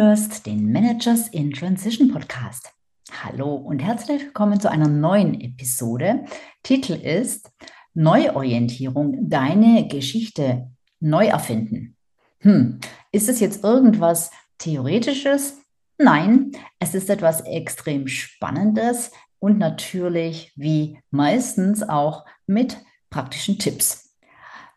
[0.00, 2.70] hörst den Managers in Transition Podcast.
[3.10, 6.24] Hallo und herzlich willkommen zu einer neuen Episode.
[6.62, 7.50] Titel ist
[7.94, 11.96] Neuorientierung, deine Geschichte neu erfinden.
[12.42, 12.78] Hm,
[13.10, 15.62] ist es jetzt irgendwas Theoretisches?
[15.98, 19.10] Nein, es ist etwas extrem Spannendes
[19.40, 22.76] und natürlich wie meistens auch mit
[23.10, 24.16] praktischen Tipps.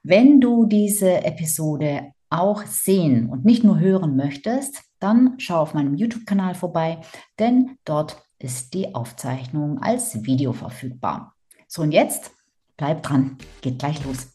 [0.02, 5.96] Wenn du diese Episode auch sehen und nicht nur hören möchtest, dann schau auf meinem
[5.96, 7.02] YouTube-Kanal vorbei,
[7.40, 11.34] denn dort ist die Aufzeichnung als Video verfügbar.
[11.68, 12.32] So und jetzt
[12.78, 14.30] bleib dran, geht gleich los.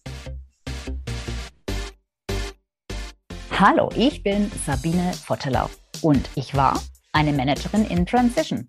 [3.59, 5.71] Hallo, ich bin Sabine Vottelau
[6.03, 6.79] und ich war
[7.13, 8.69] eine Managerin in Transition.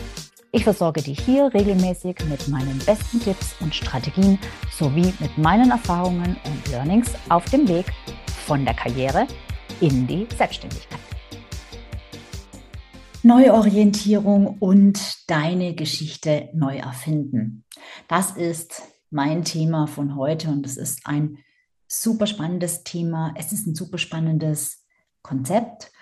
[0.53, 4.37] Ich versorge dich hier regelmäßig mit meinen besten Tipps und Strategien
[4.77, 7.85] sowie mit meinen Erfahrungen und Learnings auf dem Weg
[8.45, 9.27] von der Karriere
[9.79, 10.99] in die Selbstständigkeit.
[13.23, 17.63] Neuorientierung und deine Geschichte neu erfinden.
[18.09, 21.37] Das ist mein Thema von heute und es ist ein
[21.87, 23.33] super spannendes Thema.
[23.37, 24.85] Es ist ein super spannendes
[25.21, 25.93] Konzept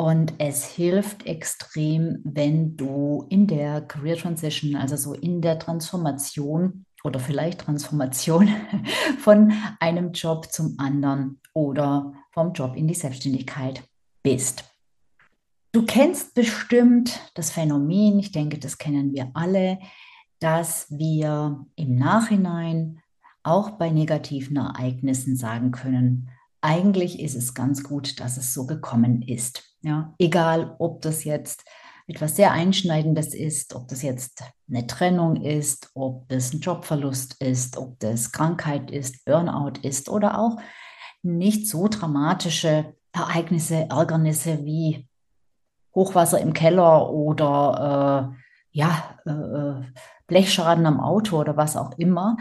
[0.00, 6.86] und es hilft extrem, wenn du in der Career Transition, also so in der Transformation
[7.04, 8.48] oder vielleicht Transformation
[9.18, 13.82] von einem Job zum anderen oder vom Job in die Selbstständigkeit
[14.22, 14.64] bist.
[15.72, 19.80] Du kennst bestimmt das Phänomen, ich denke, das kennen wir alle,
[20.38, 23.02] dass wir im Nachhinein
[23.42, 29.22] auch bei negativen Ereignissen sagen können, eigentlich ist es ganz gut, dass es so gekommen
[29.22, 29.62] ist.
[29.82, 31.64] Ja, egal, ob das jetzt
[32.06, 37.76] etwas sehr Einschneidendes ist, ob das jetzt eine Trennung ist, ob das ein Jobverlust ist,
[37.76, 40.56] ob das Krankheit ist, Burnout ist oder auch
[41.22, 45.08] nicht so dramatische Ereignisse, Ärgernisse wie
[45.94, 48.40] Hochwasser im Keller oder äh,
[48.72, 49.84] ja, äh, äh
[50.26, 52.36] Blechschaden am Auto oder was auch immer.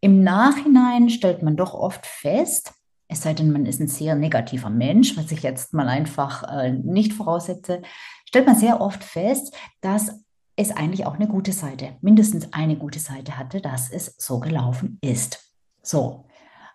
[0.00, 2.72] Im Nachhinein stellt man doch oft fest,
[3.10, 6.72] es sei denn, man ist ein sehr negativer Mensch, was ich jetzt mal einfach äh,
[6.72, 7.82] nicht voraussetze,
[8.24, 10.12] stellt man sehr oft fest, dass
[10.54, 14.98] es eigentlich auch eine gute Seite, mindestens eine gute Seite hatte, dass es so gelaufen
[15.00, 15.56] ist.
[15.82, 16.26] So,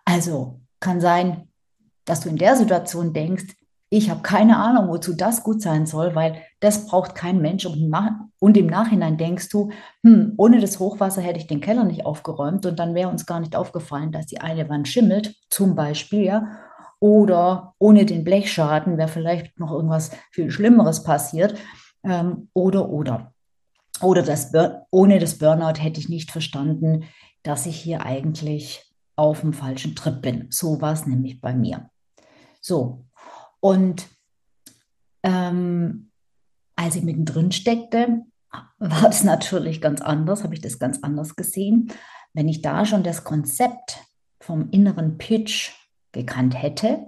[0.04, 1.48] also kann sein,
[2.04, 3.54] dass du in der Situation denkst,
[3.88, 7.66] ich habe keine Ahnung, wozu das gut sein soll, weil das braucht kein Mensch.
[7.66, 9.70] Und, im Nachhinein denkst du,
[10.02, 13.40] hm, ohne das Hochwasser hätte ich den Keller nicht aufgeräumt und dann wäre uns gar
[13.40, 16.48] nicht aufgefallen, dass die eine Wand schimmelt, zum Beispiel, ja.
[16.98, 21.54] Oder ohne den Blechschaden wäre vielleicht noch irgendwas viel Schlimmeres passiert.
[22.02, 23.32] Ähm, oder, oder.
[24.00, 24.52] Oder das
[24.90, 27.04] ohne das Burnout hätte ich nicht verstanden,
[27.42, 28.82] dass ich hier eigentlich
[29.14, 30.48] auf dem falschen Trip bin.
[30.50, 31.90] So war es nämlich bei mir.
[32.60, 33.04] So,
[33.60, 34.08] und
[35.22, 36.10] ähm,
[36.76, 38.22] als ich mittendrin steckte,
[38.78, 41.92] war es natürlich ganz anders, habe ich das ganz anders gesehen.
[42.32, 43.98] Wenn ich da schon das Konzept
[44.40, 45.72] vom inneren Pitch
[46.12, 47.06] gekannt hätte,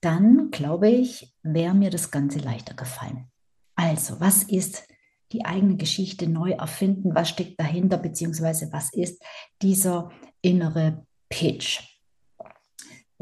[0.00, 3.30] dann glaube ich, wäre mir das Ganze leichter gefallen.
[3.74, 4.84] Also, was ist
[5.32, 7.14] die eigene Geschichte neu erfinden?
[7.14, 9.22] Was steckt dahinter, beziehungsweise was ist
[9.60, 10.10] dieser
[10.42, 11.91] innere Pitch?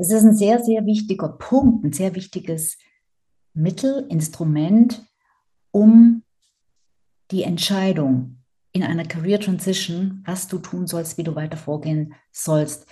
[0.01, 2.79] Das ist ein sehr, sehr wichtiger Punkt, ein sehr wichtiges
[3.53, 5.05] Mittel, Instrument,
[5.73, 6.23] um
[7.31, 12.87] die Entscheidung in einer Career Transition, was du tun sollst, wie du weiter vorgehen sollst,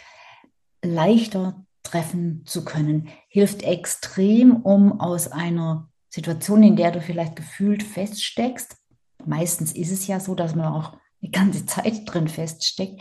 [0.84, 7.82] leichter treffen zu können, hilft extrem, um aus einer Situation, in der du vielleicht gefühlt
[7.82, 8.76] feststeckst,
[9.24, 13.00] meistens ist es ja so, dass man auch die ganze Zeit drin feststeckt,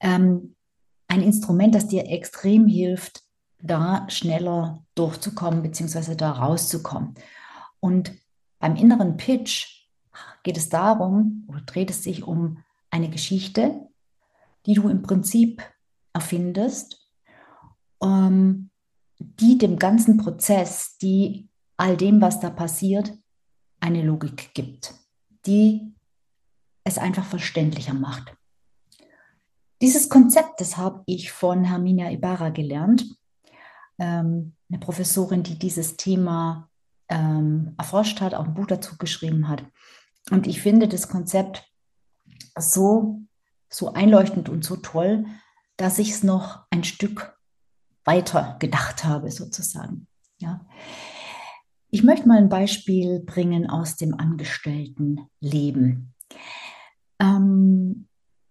[0.00, 0.56] ähm,
[1.10, 3.24] ein Instrument, das dir extrem hilft,
[3.60, 6.14] da schneller durchzukommen bzw.
[6.14, 7.14] da rauszukommen.
[7.80, 8.12] Und
[8.60, 9.88] beim inneren Pitch
[10.44, 13.88] geht es darum oder dreht es sich um eine Geschichte,
[14.66, 15.62] die du im Prinzip
[16.12, 17.10] erfindest,
[18.02, 18.70] ähm,
[19.18, 23.12] die dem ganzen Prozess, die all dem, was da passiert,
[23.80, 24.94] eine Logik gibt,
[25.44, 25.92] die
[26.84, 28.32] es einfach verständlicher macht.
[29.80, 33.06] Dieses Konzept, das habe ich von Herminia Ibarra gelernt,
[33.98, 36.68] ähm, eine Professorin, die dieses Thema
[37.08, 39.64] ähm, erforscht hat, auch ein Buch dazu geschrieben hat.
[40.30, 41.64] Und ich finde das Konzept
[42.58, 43.20] so,
[43.68, 45.26] so einleuchtend und so toll,
[45.76, 47.36] dass ich es noch ein Stück
[48.04, 50.06] weiter gedacht habe, sozusagen.
[50.38, 50.66] Ja.
[51.90, 56.14] Ich möchte mal ein Beispiel bringen aus dem Angestelltenleben.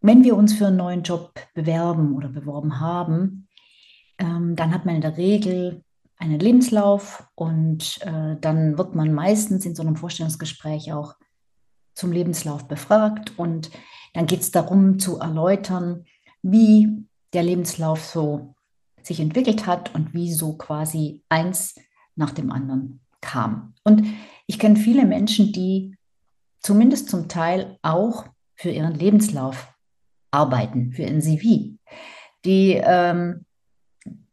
[0.10, 3.48] Wenn wir uns für einen neuen Job bewerben oder beworben haben,
[4.18, 5.84] ähm, dann hat man in der Regel
[6.18, 11.14] einen Lebenslauf und äh, dann wird man meistens in so einem Vorstellungsgespräch auch
[11.94, 13.70] zum Lebenslauf befragt und
[14.16, 16.06] dann geht es darum zu erläutern,
[16.42, 18.56] wie der Lebenslauf so
[19.04, 21.76] sich entwickelt hat und wie so quasi eins
[22.16, 23.76] nach dem anderen kam.
[23.84, 24.08] Und
[24.48, 25.96] ich kenne viele Menschen, die
[26.62, 28.26] zumindest zum Teil auch
[28.56, 29.72] für ihren Lebenslauf
[30.32, 31.78] arbeiten, für ihren CV,
[32.46, 33.46] die ähm,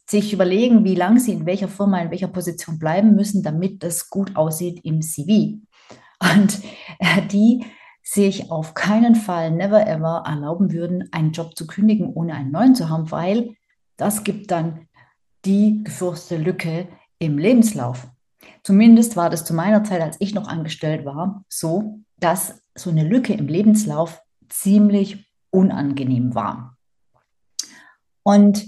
[0.08, 4.08] sich überlegen, wie lange sie in welcher Firma, in welcher Position bleiben müssen, damit das
[4.08, 5.58] gut aussieht im CV.
[6.20, 6.60] Und
[6.98, 7.64] äh, die
[8.02, 12.76] sich auf keinen Fall, never ever erlauben würden, einen Job zu kündigen, ohne einen neuen
[12.76, 13.56] zu haben, weil
[13.96, 14.86] das gibt dann
[15.44, 16.88] die gefürchtete Lücke
[17.18, 18.08] im Lebenslauf.
[18.62, 23.04] Zumindest war das zu meiner Zeit, als ich noch angestellt war, so, dass so eine
[23.04, 25.25] Lücke im Lebenslauf ziemlich
[25.56, 26.76] unangenehm war.
[28.22, 28.64] Und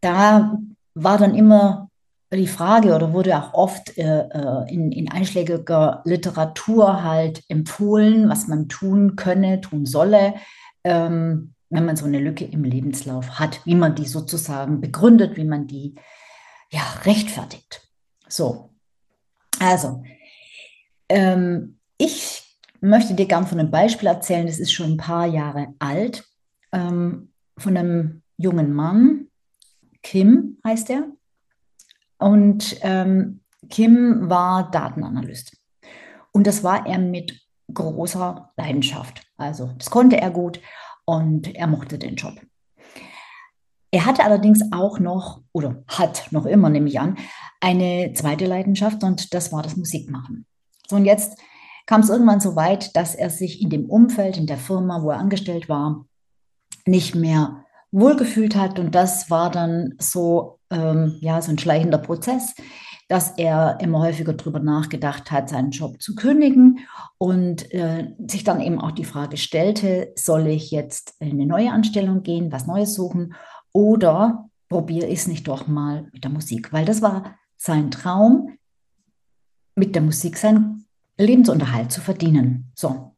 [0.00, 0.58] da
[0.94, 1.90] war dann immer
[2.32, 8.48] die Frage oder wurde auch oft äh, äh, in, in einschlägiger Literatur halt empfohlen, was
[8.48, 10.34] man tun könne, tun solle,
[10.84, 15.44] ähm, wenn man so eine Lücke im Lebenslauf hat, wie man die sozusagen begründet, wie
[15.44, 15.94] man die
[16.70, 17.86] ja rechtfertigt.
[18.28, 18.70] So,
[19.60, 20.02] also
[21.08, 22.41] ähm, ich
[22.82, 24.46] möchte dir gern von einem Beispiel erzählen.
[24.46, 26.24] Das ist schon ein paar Jahre alt
[26.72, 29.28] ähm, von einem jungen Mann,
[30.02, 31.04] Kim heißt er.
[32.18, 33.40] Und ähm,
[33.70, 35.56] Kim war Datenanalyst.
[36.32, 37.40] Und das war er mit
[37.72, 39.26] großer Leidenschaft.
[39.36, 40.60] Also das konnte er gut
[41.04, 42.34] und er mochte den Job.
[43.90, 47.18] Er hatte allerdings auch noch, oder hat noch immer, nehme ich an,
[47.60, 50.46] eine zweite Leidenschaft und das war das Musikmachen.
[50.88, 51.38] So, und jetzt
[51.92, 55.10] kam es irgendwann so weit, dass er sich in dem Umfeld, in der Firma, wo
[55.10, 56.06] er angestellt war,
[56.86, 58.78] nicht mehr wohlgefühlt hat.
[58.78, 62.54] Und das war dann so, ähm, ja, so ein schleichender Prozess,
[63.08, 66.78] dass er immer häufiger darüber nachgedacht hat, seinen Job zu kündigen
[67.18, 71.72] und äh, sich dann eben auch die Frage stellte, soll ich jetzt in eine neue
[71.72, 73.34] Anstellung gehen, was Neues suchen
[73.74, 76.72] oder probiere ich es nicht doch mal mit der Musik?
[76.72, 78.56] Weil das war sein Traum,
[79.74, 80.81] mit der Musik seinen
[81.18, 82.72] Lebensunterhalt zu verdienen.
[82.74, 83.12] So,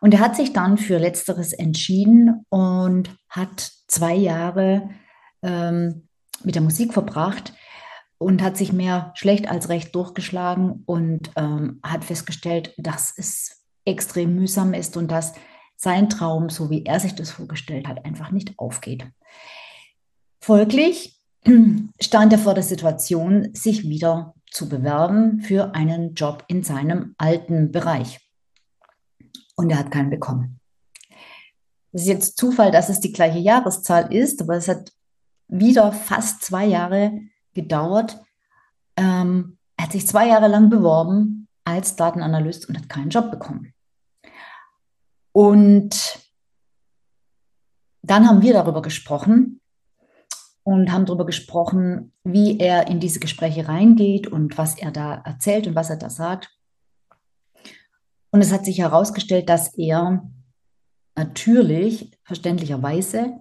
[0.00, 4.90] und er hat sich dann für Letzteres entschieden und hat zwei Jahre
[5.42, 6.08] ähm,
[6.42, 7.52] mit der Musik verbracht
[8.18, 14.34] und hat sich mehr schlecht als recht durchgeschlagen und ähm, hat festgestellt, dass es extrem
[14.34, 15.34] mühsam ist und dass
[15.76, 19.06] sein Traum, so wie er sich das vorgestellt hat, einfach nicht aufgeht.
[20.42, 21.18] Folglich
[22.00, 27.72] stand er vor der Situation, sich wieder zu bewerben für einen Job in seinem alten
[27.72, 28.20] Bereich
[29.56, 30.60] und er hat keinen bekommen.
[31.92, 34.92] Das ist jetzt Zufall, dass es die gleiche Jahreszahl ist, aber es hat
[35.48, 37.20] wieder fast zwei Jahre
[37.54, 38.20] gedauert.
[38.96, 43.74] Ähm, er hat sich zwei Jahre lang beworben als Datenanalyst und hat keinen Job bekommen.
[45.32, 46.20] Und
[48.02, 49.59] dann haben wir darüber gesprochen
[50.62, 55.66] und haben darüber gesprochen, wie er in diese Gespräche reingeht und was er da erzählt
[55.66, 56.50] und was er da sagt.
[58.30, 60.22] Und es hat sich herausgestellt, dass er
[61.16, 63.40] natürlich, verständlicherweise,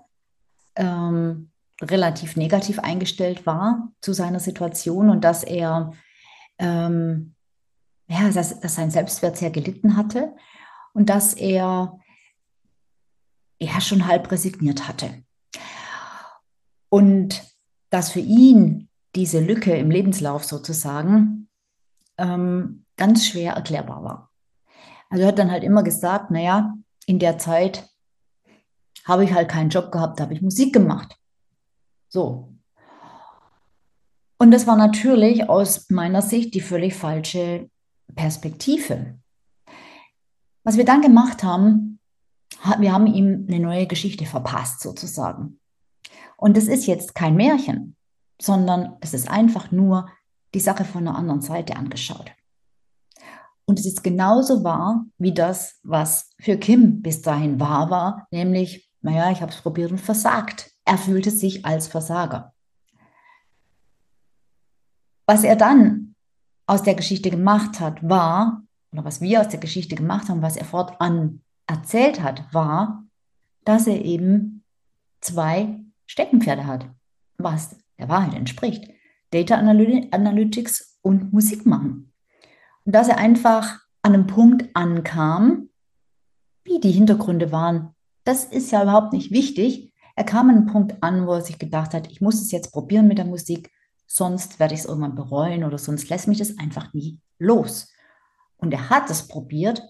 [0.75, 5.91] ähm, relativ negativ eingestellt war zu seiner Situation und dass er,
[6.57, 7.35] ähm,
[8.07, 10.35] ja, dass, dass sein Selbstwert sehr gelitten hatte
[10.93, 11.97] und dass er
[13.61, 15.23] ja schon halb resigniert hatte.
[16.89, 17.43] Und
[17.89, 21.50] dass für ihn diese Lücke im Lebenslauf sozusagen
[22.17, 24.31] ähm, ganz schwer erklärbar war.
[25.10, 27.89] Also er hat dann halt immer gesagt, naja, in der Zeit
[29.05, 31.15] habe ich halt keinen Job gehabt, da habe ich Musik gemacht.
[32.10, 32.53] So.
[34.38, 37.69] Und das war natürlich aus meiner Sicht die völlig falsche
[38.15, 39.19] Perspektive.
[40.63, 42.00] Was wir dann gemacht haben,
[42.79, 45.58] wir haben ihm eine neue Geschichte verpasst sozusagen.
[46.37, 47.95] Und das ist jetzt kein Märchen,
[48.41, 50.09] sondern es ist einfach nur
[50.53, 52.31] die Sache von einer anderen Seite angeschaut.
[53.65, 58.89] Und es ist genauso wahr wie das, was für Kim bis dahin wahr war, nämlich,
[59.01, 60.71] naja, ich habe es probiert und versagt.
[60.85, 62.53] Er fühlte sich als Versager.
[65.27, 66.15] Was er dann
[66.65, 70.57] aus der Geschichte gemacht hat, war, oder was wir aus der Geschichte gemacht haben, was
[70.57, 73.03] er fortan erzählt hat, war,
[73.65, 74.63] dass er eben
[75.21, 76.89] zwei Steckenpferde hat,
[77.37, 78.89] was der Wahrheit entspricht.
[79.29, 82.11] Data Analytics und Musik machen.
[82.83, 85.69] Und dass er einfach an einem Punkt ankam,
[86.63, 89.93] wie die Hintergründe waren, das ist ja überhaupt nicht wichtig.
[90.15, 92.71] Er kam an einen Punkt an, wo er sich gedacht hat, ich muss es jetzt
[92.71, 93.71] probieren mit der Musik,
[94.07, 97.93] sonst werde ich es irgendwann bereuen oder sonst lässt mich das einfach nie los.
[98.57, 99.83] Und er hat es probiert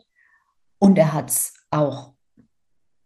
[0.79, 2.13] und er hat es auch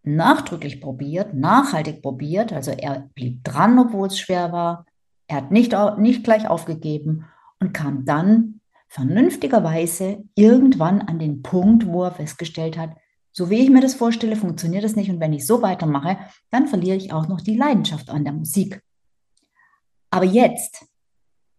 [0.04, 2.54] nachdrücklich probiert, nachhaltig probiert.
[2.54, 4.86] Also er blieb dran, obwohl es schwer war.
[5.28, 7.26] Er hat nicht, nicht gleich aufgegeben
[7.60, 12.92] und kam dann vernünftigerweise irgendwann an den Punkt, wo er festgestellt hat,
[13.32, 15.10] so wie ich mir das vorstelle, funktioniert das nicht.
[15.10, 16.18] Und wenn ich so weitermache,
[16.52, 18.84] dann verliere ich auch noch die Leidenschaft an der Musik.
[20.12, 20.86] Aber jetzt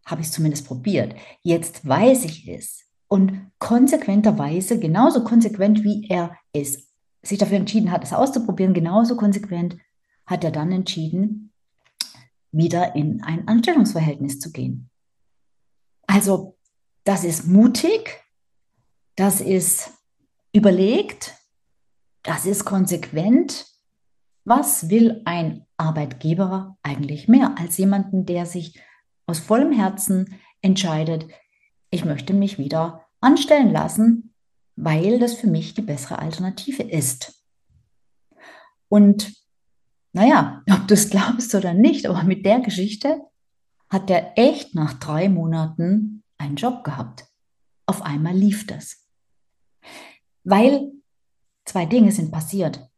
[0.07, 1.17] habe ich es zumindest probiert.
[1.43, 2.85] Jetzt weiß ich es.
[3.09, 6.94] Und konsequenterweise, genauso konsequent wie er es
[7.25, 9.77] sich dafür entschieden hat, es auszuprobieren, genauso konsequent
[10.27, 11.53] hat er dann entschieden,
[12.53, 14.91] wieder in ein Anstellungsverhältnis zu gehen.
[16.07, 16.57] Also,
[17.05, 18.23] das ist mutig,
[19.17, 19.91] das ist
[20.53, 21.35] überlegt,
[22.23, 23.67] das ist konsequent.
[24.45, 28.81] Was will ein Arbeitgeber eigentlich mehr als jemanden, der sich
[29.27, 31.27] aus vollem Herzen entscheidet,
[31.91, 34.34] ich möchte mich wieder anstellen lassen,
[34.77, 37.45] weil das für mich die bessere Alternative ist.
[38.89, 39.33] Und
[40.13, 43.21] naja, ob du es glaubst oder nicht, aber mit der Geschichte
[43.89, 47.27] hat er echt nach drei Monaten einen Job gehabt.
[47.87, 49.09] Auf einmal lief das.
[50.45, 50.93] Weil
[51.65, 52.89] zwei Dinge sind passiert.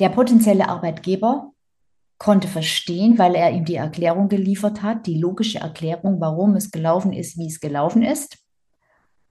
[0.00, 1.52] Der potenzielle Arbeitgeber
[2.18, 7.12] konnte verstehen, weil er ihm die Erklärung geliefert hat, die logische Erklärung, warum es gelaufen
[7.12, 8.38] ist, wie es gelaufen ist.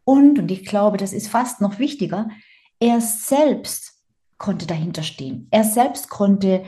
[0.06, 2.30] Und, und ich glaube, das ist fast noch wichtiger,
[2.80, 4.02] er selbst
[4.38, 5.48] konnte dahinter stehen.
[5.52, 6.64] Er selbst konnte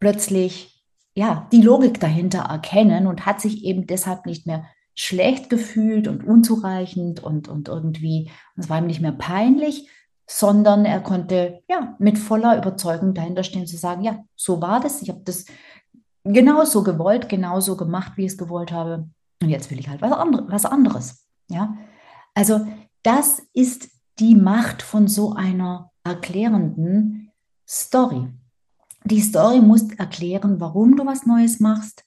[0.00, 0.72] plötzlich
[1.14, 4.64] ja, die Logik dahinter erkennen und hat sich eben deshalb nicht mehr
[4.94, 9.88] schlecht gefühlt und unzureichend und, und irgendwie, es war ihm nicht mehr peinlich,
[10.26, 15.02] sondern er konnte ja mit voller Überzeugung dahinter stehen zu sagen, ja, so war das,
[15.02, 15.46] ich habe das
[16.24, 19.08] genauso gewollt, genauso gemacht, wie ich es gewollt habe
[19.42, 21.76] und jetzt will ich halt was, andre was anderes, ja.
[22.34, 22.66] Also
[23.02, 27.30] das ist die Macht von so einer erklärenden
[27.68, 28.28] Story.
[29.04, 32.04] Die Story muss erklären, warum du was Neues machst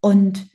[0.00, 0.48] und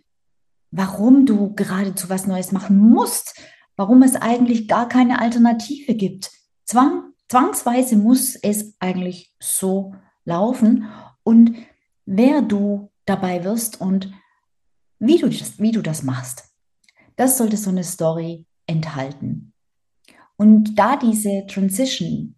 [0.71, 3.39] warum du geradezu was Neues machen musst,
[3.75, 6.31] warum es eigentlich gar keine Alternative gibt,
[6.65, 9.93] Zwang, zwangsweise muss es eigentlich so
[10.23, 10.87] laufen
[11.23, 11.55] und
[12.05, 14.13] wer du dabei wirst und
[14.99, 16.45] wie du das, wie du das machst.
[17.17, 19.53] Das sollte so eine Story enthalten.
[20.37, 22.35] Und da diese Transition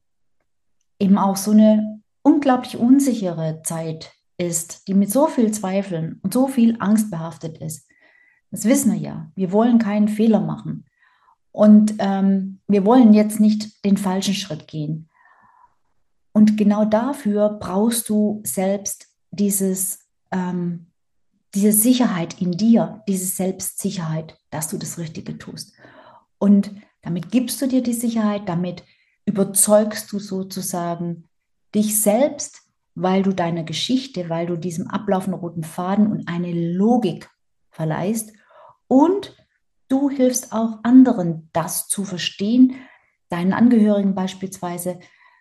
[1.00, 6.48] eben auch so eine unglaublich unsichere Zeit ist, die mit so viel Zweifeln und so
[6.48, 7.88] viel Angst behaftet ist,
[8.52, 9.32] das wissen wir ja.
[9.36, 10.86] Wir wollen keinen Fehler machen.
[11.52, 15.10] Und ähm, wir wollen jetzt nicht den falschen Schritt gehen.
[16.34, 20.00] Und genau dafür brauchst du selbst dieses,
[20.32, 20.88] ähm,
[21.54, 25.74] diese Sicherheit in dir, diese Selbstsicherheit, dass du das Richtige tust.
[26.44, 26.72] Und
[27.02, 28.84] damit gibst du dir die Sicherheit, damit
[29.26, 31.30] überzeugst du sozusagen
[31.74, 32.62] dich selbst,
[32.96, 37.30] weil du deiner Geschichte, weil du diesem ablaufenden roten Faden und eine Logik
[37.72, 38.34] verleihst
[38.88, 39.36] und
[39.94, 42.78] Du hilfst auch anderen, das zu verstehen,
[43.30, 45.00] deinen Angehörigen beispielsweise.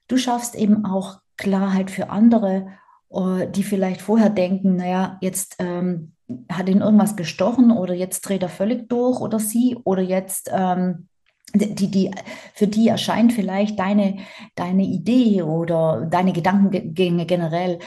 [0.08, 2.66] Du schaffst eben auch Klarheit für andere,
[3.08, 6.11] äh, die vielleicht vorher denken, naja, jetzt ähm,
[6.50, 11.08] hat ihn irgendwas gestochen oder jetzt dreht er völlig durch oder sie oder jetzt ähm,
[11.54, 12.10] die, die,
[12.54, 14.18] für die erscheint vielleicht deine,
[14.54, 17.78] deine Idee oder deine Gedankengänge generell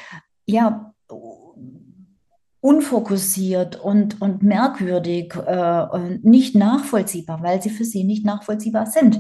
[0.46, 0.94] ja
[2.62, 9.20] unfokussiert und, und merkwürdig äh, und nicht nachvollziehbar, weil sie für sie nicht nachvollziehbar sind.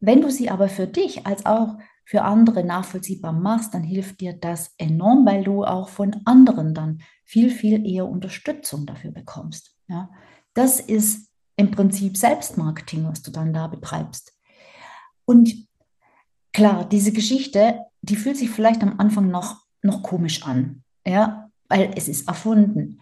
[0.00, 4.32] Wenn du sie aber für dich als auch für andere nachvollziehbar machst, dann hilft dir
[4.32, 9.74] das enorm, weil du auch von anderen dann viel, viel eher Unterstützung dafür bekommst.
[9.88, 10.10] Ja?
[10.54, 14.36] Das ist im Prinzip Selbstmarketing, was du dann da betreibst.
[15.24, 15.68] Und
[16.52, 20.82] klar, diese Geschichte, die fühlt sich vielleicht am Anfang noch, noch komisch an.
[21.06, 23.00] Ja, weil es ist erfunden.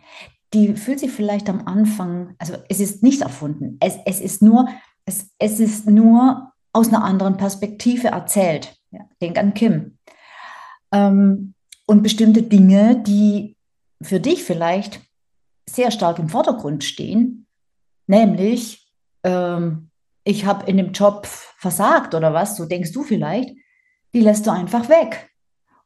[0.55, 4.69] Die fühlt sich vielleicht am Anfang, also es ist nicht erfunden, es, es, ist, nur,
[5.05, 8.80] es, es ist nur aus einer anderen Perspektive erzählt.
[8.91, 9.99] Ja, denk an Kim.
[10.93, 11.55] Ähm,
[11.87, 13.57] und bestimmte Dinge, die
[14.03, 15.01] für dich vielleicht
[15.69, 17.47] sehr stark im Vordergrund stehen,
[18.07, 18.91] nämlich
[19.23, 19.91] ähm,
[20.25, 23.51] ich habe in dem Job versagt oder was, so denkst du vielleicht,
[24.13, 25.31] die lässt du einfach weg.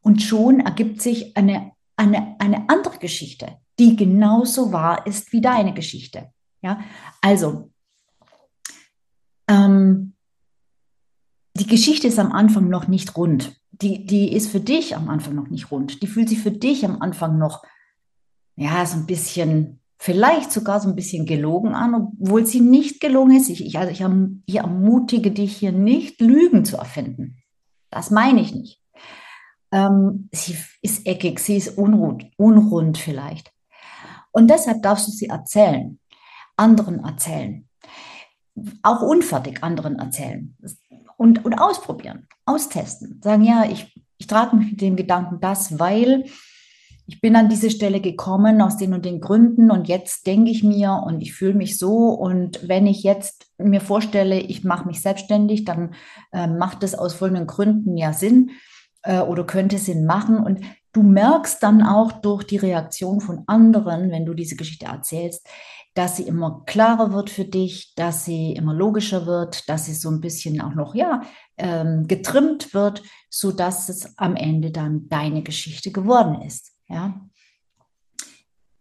[0.01, 5.73] Und schon ergibt sich eine, eine, eine andere Geschichte, die genauso wahr ist wie deine
[5.73, 6.31] Geschichte.
[6.63, 6.81] Ja,
[7.21, 7.71] also,
[9.49, 10.14] ähm,
[11.57, 13.57] die Geschichte ist am Anfang noch nicht rund.
[13.71, 16.03] Die, die ist für dich am Anfang noch nicht rund.
[16.03, 17.63] Die fühlt sich für dich am Anfang noch,
[18.57, 23.37] ja, so ein bisschen, vielleicht sogar so ein bisschen gelogen an, obwohl sie nicht gelogen
[23.37, 23.49] ist.
[23.49, 24.01] Ich, ich, also ich,
[24.47, 27.39] ich ermutige dich hier nicht, Lügen zu erfinden.
[27.91, 28.81] Das meine ich nicht.
[29.73, 33.53] Ähm, sie ist eckig, sie ist unrund, unrund vielleicht.
[34.33, 35.99] Und deshalb darfst du sie erzählen,
[36.57, 37.69] anderen erzählen,
[38.83, 40.57] auch unfertig anderen erzählen
[41.17, 43.21] und, und ausprobieren, austesten.
[43.23, 46.25] Sagen, ja, ich, ich trage mich mit dem Gedanken das, weil
[47.07, 50.63] ich bin an diese Stelle gekommen aus den und den Gründen und jetzt denke ich
[50.63, 55.03] mir und ich fühle mich so und wenn ich jetzt mir vorstelle, ich mache mich
[55.03, 55.95] selbstständig, dann
[56.33, 58.53] äh, macht es aus folgenden Gründen ja Sinn
[59.03, 60.61] äh, oder könnte Sinn machen und
[60.93, 65.47] du merkst dann auch durch die Reaktion von anderen, wenn du diese Geschichte erzählst,
[65.95, 70.11] dass sie immer klarer wird für dich, dass sie immer logischer wird, dass sie so
[70.11, 71.23] ein bisschen auch noch ja
[71.57, 76.73] ähm, getrimmt wird, so dass es am Ende dann deine Geschichte geworden ist.
[76.89, 77.21] Ja.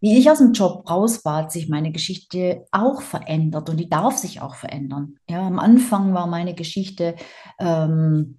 [0.00, 3.88] Wie ich aus dem Job raus war, hat sich meine Geschichte auch verändert und die
[3.88, 5.16] darf sich auch verändern.
[5.30, 7.14] Ja, am Anfang war meine Geschichte
[7.58, 8.38] ähm,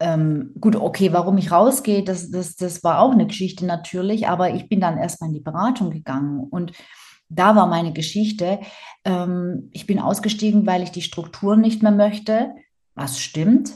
[0.00, 4.54] ähm, gut, okay, warum ich rausgehe, das, das, das war auch eine Geschichte natürlich, aber
[4.54, 6.72] ich bin dann erstmal in die Beratung gegangen und
[7.28, 8.60] da war meine Geschichte.
[9.04, 12.54] Ähm, ich bin ausgestiegen, weil ich die Strukturen nicht mehr möchte,
[12.94, 13.72] was stimmt.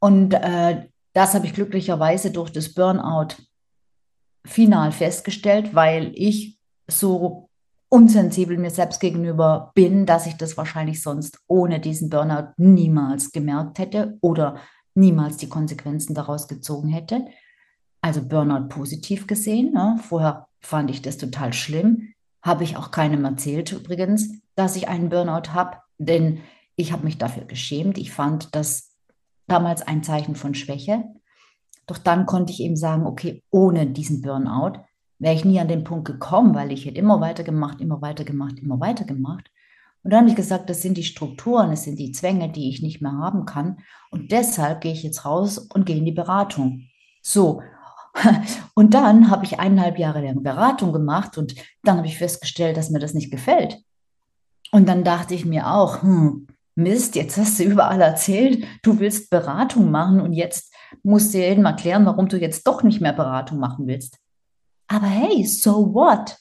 [0.00, 3.34] Und äh, das habe ich glücklicherweise durch das Burnout
[4.44, 6.58] final festgestellt, weil ich
[6.88, 7.48] so
[7.90, 13.78] unsensibel mir selbst gegenüber bin, dass ich das wahrscheinlich sonst ohne diesen Burnout niemals gemerkt
[13.78, 14.58] hätte oder
[14.94, 17.26] niemals die Konsequenzen daraus gezogen hätte.
[18.00, 19.72] Also Burnout positiv gesehen.
[19.72, 19.98] Ne?
[20.02, 22.14] Vorher fand ich das total schlimm.
[22.42, 26.40] Habe ich auch keinem erzählt übrigens, dass ich einen Burnout habe, denn
[26.76, 27.98] ich habe mich dafür geschämt.
[27.98, 28.94] Ich fand das
[29.46, 31.04] damals ein Zeichen von Schwäche.
[31.86, 34.80] Doch dann konnte ich eben sagen, okay, ohne diesen Burnout
[35.18, 38.78] wäre ich nie an den Punkt gekommen, weil ich hätte immer weitergemacht, immer weitergemacht, immer
[38.78, 39.50] weitergemacht.
[40.04, 42.82] Und dann habe ich gesagt, das sind die Strukturen, das sind die Zwänge, die ich
[42.82, 43.78] nicht mehr haben kann.
[44.10, 46.84] Und deshalb gehe ich jetzt raus und gehe in die Beratung.
[47.20, 47.62] So.
[48.74, 52.90] Und dann habe ich eineinhalb Jahre lang Beratung gemacht und dann habe ich festgestellt, dass
[52.90, 53.78] mir das nicht gefällt.
[54.70, 59.30] Und dann dachte ich mir auch, hm, Mist, jetzt hast du überall erzählt, du willst
[59.30, 63.58] Beratung machen und jetzt musst du jedem erklären, warum du jetzt doch nicht mehr Beratung
[63.58, 64.18] machen willst.
[64.86, 66.36] Aber hey, so what?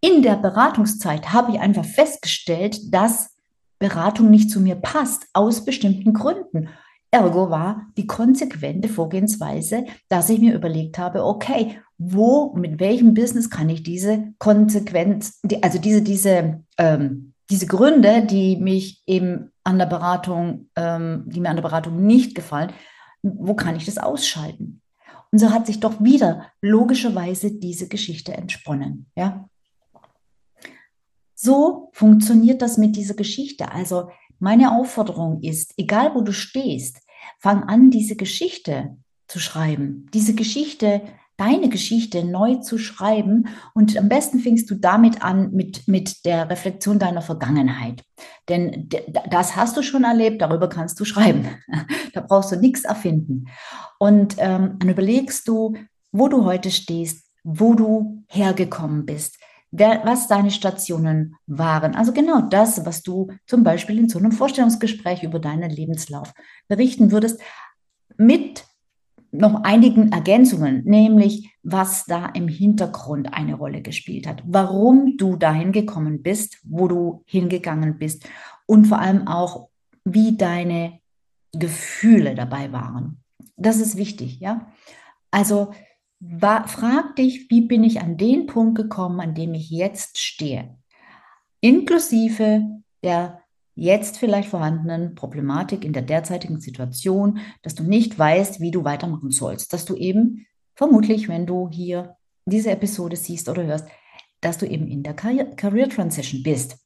[0.00, 3.34] In der Beratungszeit habe ich einfach festgestellt, dass
[3.78, 6.68] Beratung nicht zu mir passt, aus bestimmten Gründen.
[7.14, 13.50] Ergo war die konsequente Vorgehensweise, dass ich mir überlegt habe, okay, wo, mit welchem Business
[13.50, 19.86] kann ich diese Konsequenz, also diese, diese, ähm, diese Gründe, die mich eben an der
[19.86, 22.72] Beratung, ähm, die mir an der Beratung nicht gefallen,
[23.22, 24.82] wo kann ich das ausschalten?
[25.30, 29.06] Und so hat sich doch wieder logischerweise diese Geschichte entsponnen.
[29.16, 29.48] Ja?
[31.34, 33.70] So funktioniert das mit dieser Geschichte.
[33.70, 34.08] Also
[34.40, 37.00] meine Aufforderung ist, egal wo du stehst,
[37.44, 38.96] fang an, diese Geschichte
[39.28, 40.06] zu schreiben.
[40.14, 41.02] Diese Geschichte,
[41.36, 43.48] deine Geschichte neu zu schreiben.
[43.74, 48.02] Und am besten fängst du damit an, mit, mit der Reflexion deiner Vergangenheit.
[48.48, 48.88] Denn
[49.28, 51.46] das hast du schon erlebt, darüber kannst du schreiben.
[52.14, 53.44] da brauchst du nichts erfinden.
[53.98, 55.74] Und ähm, dann überlegst du,
[56.12, 59.36] wo du heute stehst, wo du hergekommen bist
[59.76, 61.94] was deine Stationen waren.
[61.94, 66.32] Also genau das, was du zum Beispiel in so einem Vorstellungsgespräch über deinen Lebenslauf
[66.68, 67.40] berichten würdest,
[68.16, 68.64] mit
[69.32, 75.72] noch einigen Ergänzungen, nämlich was da im Hintergrund eine Rolle gespielt hat, warum du dahin
[75.72, 78.28] gekommen bist, wo du hingegangen bist
[78.66, 79.68] und vor allem auch,
[80.04, 81.00] wie deine
[81.52, 83.22] Gefühle dabei waren.
[83.56, 84.70] Das ist wichtig, ja.
[85.30, 85.72] Also
[86.66, 90.76] frag dich, wie bin ich an den Punkt gekommen, an dem ich jetzt stehe,
[91.60, 92.62] inklusive
[93.02, 93.42] der
[93.74, 99.30] jetzt vielleicht vorhandenen Problematik in der derzeitigen Situation, dass du nicht weißt, wie du weitermachen
[99.30, 103.86] sollst, dass du eben vermutlich, wenn du hier diese Episode siehst oder hörst,
[104.40, 106.78] dass du eben in der Career Transition bist.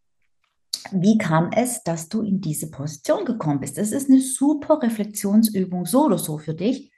[0.90, 3.77] Wie kam es, dass du in diese Position gekommen bist?
[3.79, 6.90] Das ist eine super Reflexionsübung so oder so für dich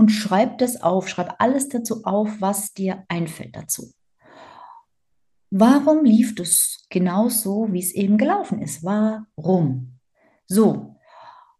[0.00, 3.92] und schreib das auf, schreib alles dazu auf, was dir einfällt dazu.
[5.50, 8.82] Warum lief das genau so, wie es eben gelaufen ist?
[8.82, 9.98] Warum?
[10.46, 10.96] So.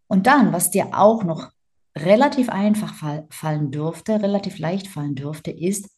[0.06, 1.50] Und dann, was dir auch noch
[1.94, 2.94] relativ einfach
[3.28, 5.90] fallen dürfte, relativ leicht fallen dürfte, ist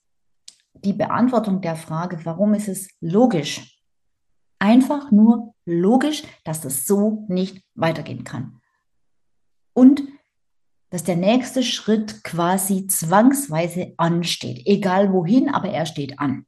[0.75, 3.81] die Beantwortung der Frage, warum ist es logisch?
[4.59, 8.61] Einfach nur logisch, dass das so nicht weitergehen kann.
[9.75, 10.03] Und
[10.93, 16.45] dass der nächste Schritt quasi zwangsweise ansteht, egal wohin, aber er steht an.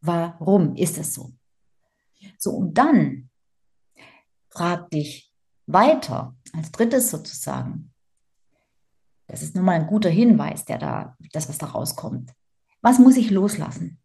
[0.00, 1.32] Warum ist es so?
[2.36, 3.30] So, und dann
[4.48, 5.32] frag dich
[5.66, 7.92] weiter, als drittes sozusagen.
[9.28, 12.32] Das ist nun mal ein guter Hinweis, der da, das, was da rauskommt.
[12.82, 14.00] Was muss ich loslassen?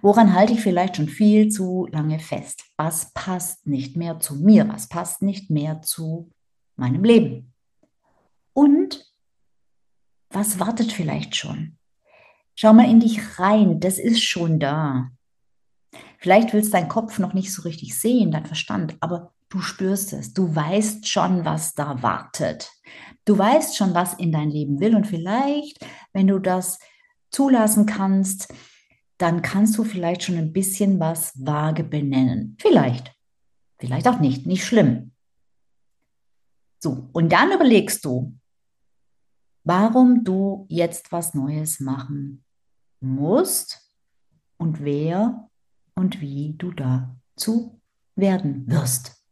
[0.00, 2.62] Woran halte ich vielleicht schon viel zu lange fest?
[2.76, 4.68] Was passt nicht mehr zu mir?
[4.68, 6.30] Was passt nicht mehr zu
[6.76, 7.52] meinem Leben?
[8.56, 9.04] Und
[10.30, 11.76] was wartet vielleicht schon?
[12.54, 15.10] Schau mal in dich rein, das ist schon da.
[16.18, 20.32] Vielleicht willst dein Kopf noch nicht so richtig sehen, dein Verstand, aber du spürst es.
[20.32, 22.72] Du weißt schon, was da wartet.
[23.26, 24.96] Du weißt schon, was in dein Leben will.
[24.96, 26.78] Und vielleicht, wenn du das
[27.30, 28.54] zulassen kannst,
[29.18, 32.56] dann kannst du vielleicht schon ein bisschen was vage benennen.
[32.58, 33.14] Vielleicht.
[33.78, 34.46] Vielleicht auch nicht.
[34.46, 35.12] Nicht schlimm.
[36.78, 38.32] So, und dann überlegst du,
[39.66, 42.44] warum du jetzt was Neues machen
[43.00, 43.92] musst
[44.58, 45.50] und wer
[45.96, 47.80] und wie du dazu
[48.14, 49.24] werden wirst.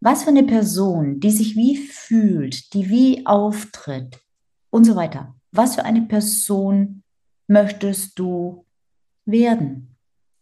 [0.00, 4.20] Was für eine Person, die sich wie fühlt, die wie auftritt
[4.70, 5.34] und so weiter.
[5.52, 7.02] Was für eine Person
[7.48, 8.66] möchtest du
[9.24, 9.96] werden?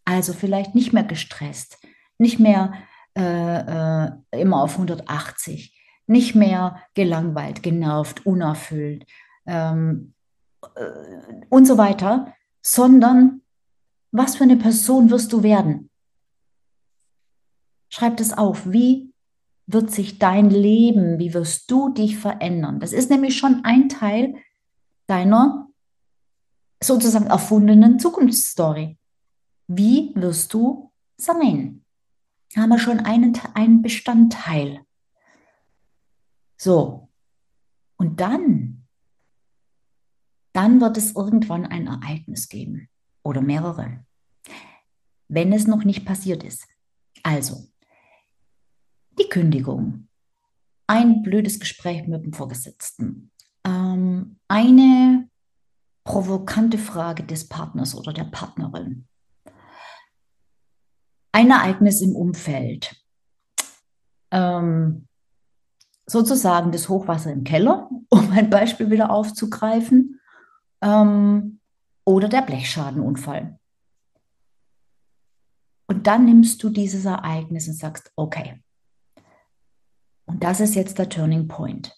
[0.05, 1.79] Also vielleicht nicht mehr gestresst,
[2.19, 2.73] nicht mehr
[3.17, 5.80] äh, äh, immer auf 180,
[6.11, 9.07] nicht mehr gelangweilt, genervt, unerfüllt
[9.47, 10.13] ähm,
[10.75, 13.43] äh, und so weiter, sondern
[14.11, 15.89] was für eine Person wirst du werden?
[17.89, 18.71] Schreib das auf.
[18.71, 19.13] Wie
[19.67, 22.81] wird sich dein Leben, wie wirst du dich verändern?
[22.81, 24.35] Das ist nämlich schon ein Teil
[25.07, 25.69] deiner
[26.83, 28.99] sozusagen erfundenen Zukunftsstory.
[29.69, 31.85] Wie wirst du sein?
[32.53, 34.81] Da haben wir schon einen, einen Bestandteil.
[36.61, 37.09] So.
[37.97, 38.87] Und dann,
[40.53, 42.91] dann wird es irgendwann ein Ereignis geben
[43.23, 44.05] oder mehrere,
[45.29, 46.69] wenn es noch nicht passiert ist.
[47.23, 47.67] Also,
[49.19, 50.09] die Kündigung,
[50.87, 53.31] ein blödes Gespräch mit dem Vorgesetzten,
[53.65, 55.31] ähm, eine
[56.05, 59.09] provokante Frage des Partners oder der Partnerin,
[61.33, 63.03] ein Ereignis im Umfeld,
[64.31, 65.07] ähm,
[66.11, 70.21] sozusagen das Hochwasser im Keller, um ein Beispiel wieder aufzugreifen,
[70.83, 71.61] ähm,
[72.05, 73.59] oder der Blechschadenunfall.
[75.87, 78.63] Und dann nimmst du dieses Ereignis und sagst, okay,
[80.27, 81.97] und das ist jetzt der Turning Point.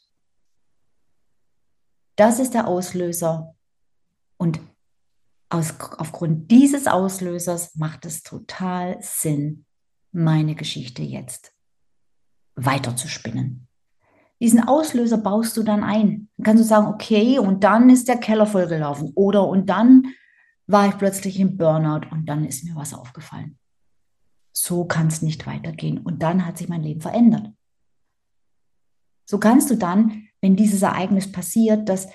[2.16, 3.54] Das ist der Auslöser.
[4.38, 4.60] Und
[5.50, 9.66] aus, aufgrund dieses Auslösers macht es total Sinn,
[10.12, 11.54] meine Geschichte jetzt
[12.54, 13.68] weiterzuspinnen.
[14.42, 16.28] Diesen Auslöser baust du dann ein.
[16.36, 19.12] Dann kannst du sagen, okay, und dann ist der Keller vollgelaufen.
[19.14, 20.08] Oder und dann
[20.66, 23.56] war ich plötzlich im Burnout und dann ist mir was aufgefallen.
[24.52, 25.98] So kann es nicht weitergehen.
[25.98, 27.52] Und dann hat sich mein Leben verändert.
[29.26, 32.08] So kannst du dann, wenn dieses Ereignis passiert, das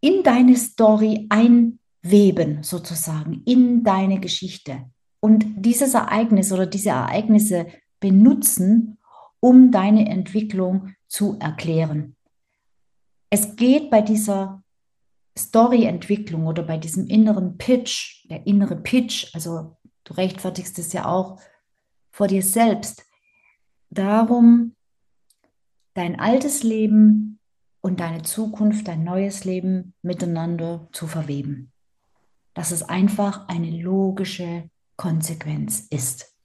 [0.00, 4.90] in deine Story einweben, sozusagen, in deine Geschichte.
[5.20, 7.68] Und dieses Ereignis oder diese Ereignisse
[8.00, 8.98] benutzen,
[9.38, 12.16] um deine Entwicklung zu erklären.
[13.30, 14.62] Es geht bei dieser
[15.38, 21.40] Story-Entwicklung oder bei diesem inneren Pitch, der innere Pitch, also du rechtfertigst es ja auch
[22.10, 23.04] vor dir selbst,
[23.90, 24.74] darum,
[25.94, 27.38] dein altes Leben
[27.80, 31.72] und deine Zukunft, dein neues Leben miteinander zu verweben.
[32.54, 36.35] Dass es einfach eine logische Konsequenz ist.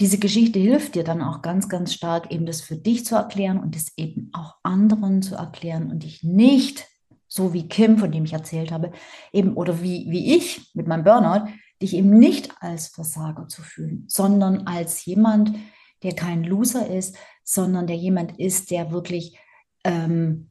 [0.00, 3.60] Diese Geschichte hilft dir dann auch ganz, ganz stark, eben das für dich zu erklären
[3.60, 6.88] und es eben auch anderen zu erklären und dich nicht,
[7.28, 8.92] so wie Kim, von dem ich erzählt habe,
[9.32, 11.50] eben oder wie, wie ich mit meinem Burnout,
[11.82, 15.54] dich eben nicht als Versager zu fühlen, sondern als jemand,
[16.02, 19.38] der kein Loser ist, sondern der jemand ist, der wirklich
[19.84, 20.50] ähm,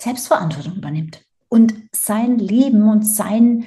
[0.00, 1.24] Selbstverantwortung übernimmt.
[1.48, 3.64] Und sein Leben und sein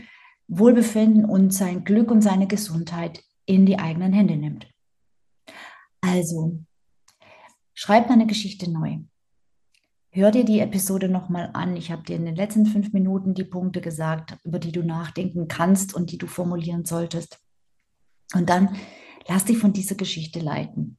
[0.47, 4.67] Wohlbefinden und sein Glück und seine Gesundheit in die eigenen Hände nimmt.
[5.99, 6.63] Also,
[7.73, 8.99] schreib deine Geschichte neu.
[10.13, 11.75] Hör dir die Episode nochmal an.
[11.75, 15.47] Ich habe dir in den letzten fünf Minuten die Punkte gesagt, über die du nachdenken
[15.47, 17.39] kannst und die du formulieren solltest.
[18.33, 18.75] Und dann
[19.27, 20.97] lass dich von dieser Geschichte leiten.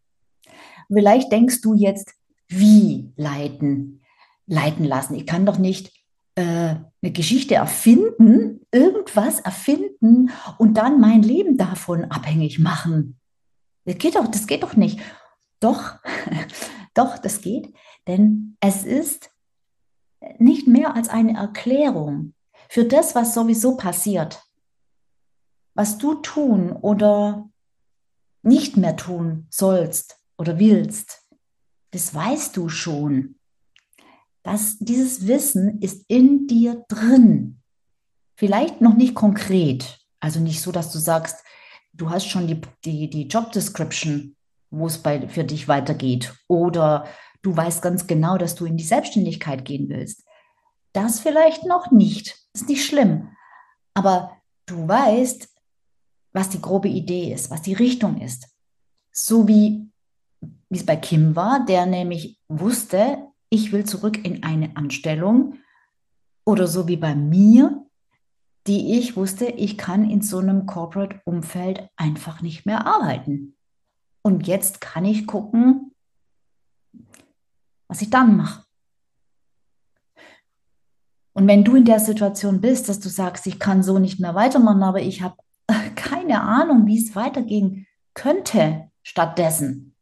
[0.89, 2.13] Vielleicht denkst du jetzt,
[2.49, 4.03] wie leiten,
[4.47, 5.15] leiten lassen.
[5.15, 5.91] Ich kann doch nicht
[6.35, 13.19] eine Geschichte erfinden, irgendwas erfinden und dann mein Leben davon abhängig machen.
[13.85, 15.01] Das geht doch, das geht doch nicht.
[15.61, 15.97] Doch,
[16.95, 17.73] doch, das geht,
[18.07, 19.31] denn es ist
[20.39, 22.35] nicht mehr als eine Erklärung
[22.69, 24.43] für das, was sowieso passiert.
[25.75, 27.51] Was du tun oder
[28.43, 31.23] nicht mehr tun sollst oder willst,
[31.93, 33.37] das weißt du schon.
[34.43, 37.61] Das, dieses Wissen ist in dir drin.
[38.37, 41.45] Vielleicht noch nicht konkret, also nicht so, dass du sagst,
[41.93, 44.37] du hast schon die, die, die Job Description,
[44.71, 46.35] wo es bei, für dich weitergeht.
[46.49, 47.07] Oder
[47.43, 50.25] du weißt ganz genau, dass du in die Selbstständigkeit gehen willst.
[50.93, 52.37] Das vielleicht noch nicht.
[52.55, 53.29] Ist nicht schlimm.
[53.95, 55.49] Aber du weißt,
[56.33, 58.49] was die grobe Idee ist, was die Richtung ist.
[59.13, 59.91] So wie,
[60.41, 65.59] wie es bei Kim war, der nämlich wusste, ich will zurück in eine Anstellung.
[66.47, 67.87] Oder so wie bei mir,
[68.67, 73.55] die ich wusste, ich kann in so einem Corporate-Umfeld einfach nicht mehr arbeiten.
[74.23, 75.95] Und jetzt kann ich gucken,
[77.89, 78.65] was ich dann mache.
[81.35, 84.35] Und wenn du in der Situation bist, dass du sagst, ich kann so nicht mehr
[84.35, 85.37] weitermachen, aber ich habe
[85.95, 89.95] keine Ahnung, wie es weitergehen könnte stattdessen,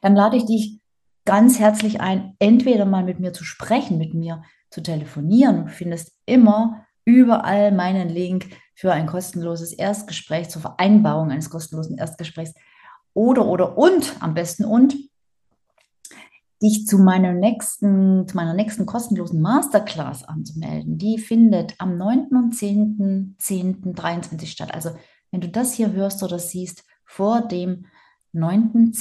[0.00, 0.80] dann lade ich dich
[1.26, 5.66] ganz herzlich ein, entweder mal mit mir zu sprechen, mit mir zu telefonieren.
[5.66, 12.54] Du findest immer überall meinen Link für ein kostenloses Erstgespräch zur Vereinbarung eines kostenlosen Erstgesprächs
[13.12, 14.94] oder oder und am besten und
[16.62, 20.98] dich zu meiner nächsten, zu meiner nächsten kostenlosen Masterclass anzumelden.
[20.98, 22.28] Die findet am 9.
[22.32, 23.36] und 10.
[23.38, 23.94] 10.
[23.94, 24.72] 23 statt.
[24.72, 24.90] Also
[25.30, 27.86] wenn du das hier hörst oder siehst vor dem
[28.32, 28.92] 9.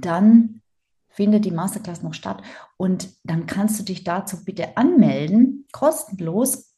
[0.00, 0.02] 10.
[0.02, 0.60] 2023, dann
[1.08, 2.42] findet die Masterclass noch statt
[2.76, 6.74] und dann kannst du dich dazu bitte anmelden, kostenlos.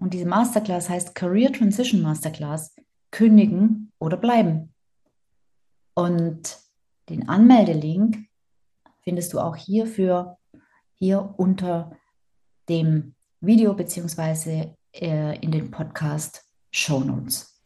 [0.00, 2.74] Und diese Masterclass heißt Career Transition Masterclass,
[3.12, 4.74] kündigen oder bleiben.
[5.94, 6.58] Und
[7.08, 8.26] den Anmeldelink
[9.02, 10.36] findest du auch hierfür
[10.94, 11.92] hier unter
[12.68, 17.60] dem Video beziehungsweise äh, in den Podcast Show Notes.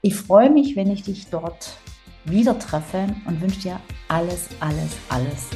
[0.00, 1.76] Ich freue mich, wenn ich dich dort
[2.24, 5.48] wieder treffen und wünsche dir alles, alles, alles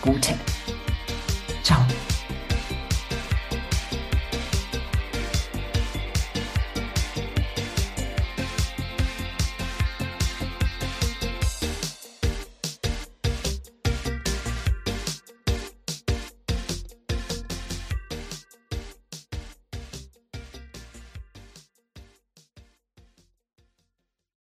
[0.00, 0.34] Gute.
[1.62, 1.84] Ciao.